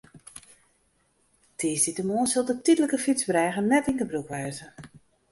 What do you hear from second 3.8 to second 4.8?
yn gebrûk wêze.